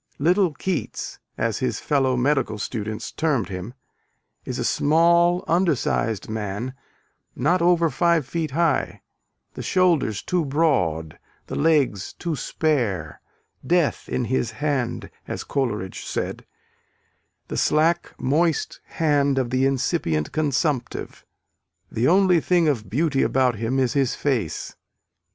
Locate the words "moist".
18.19-18.81